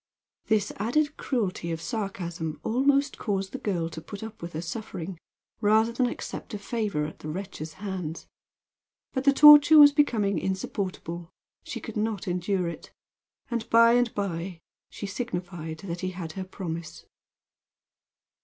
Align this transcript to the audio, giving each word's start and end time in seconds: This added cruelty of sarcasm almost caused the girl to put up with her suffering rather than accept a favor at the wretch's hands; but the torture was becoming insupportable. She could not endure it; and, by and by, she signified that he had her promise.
This 0.47 0.71
added 0.77 1.15
cruelty 1.15 1.71
of 1.71 1.79
sarcasm 1.79 2.59
almost 2.63 3.19
caused 3.19 3.51
the 3.51 3.59
girl 3.59 3.87
to 3.89 4.01
put 4.01 4.23
up 4.23 4.41
with 4.41 4.53
her 4.53 4.61
suffering 4.63 5.19
rather 5.61 5.91
than 5.91 6.07
accept 6.07 6.55
a 6.55 6.57
favor 6.57 7.05
at 7.05 7.19
the 7.19 7.27
wretch's 7.29 7.73
hands; 7.73 8.25
but 9.13 9.25
the 9.25 9.31
torture 9.31 9.77
was 9.77 9.91
becoming 9.91 10.39
insupportable. 10.39 11.29
She 11.65 11.79
could 11.79 11.97
not 11.97 12.27
endure 12.27 12.67
it; 12.67 12.91
and, 13.51 13.69
by 13.69 13.91
and 13.93 14.11
by, 14.15 14.57
she 14.89 15.05
signified 15.05 15.77
that 15.85 16.01
he 16.01 16.09
had 16.09 16.31
her 16.31 16.45
promise. 16.45 17.05